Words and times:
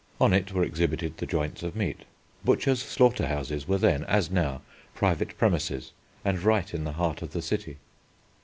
On 0.19 0.33
it 0.33 0.51
were 0.51 0.63
exhibited 0.63 1.17
the 1.17 1.27
joints 1.27 1.61
of 1.61 1.75
meat. 1.75 2.05
Butchers' 2.43 2.81
slaughter 2.81 3.27
houses 3.27 3.67
were 3.67 3.77
then, 3.77 4.03
as 4.05 4.31
now, 4.31 4.63
private 4.95 5.37
premises 5.37 5.91
and 6.25 6.41
right 6.41 6.73
in 6.73 6.85
the 6.85 6.93
heart 6.93 7.21
of 7.21 7.33
the 7.33 7.41
city. 7.43 7.77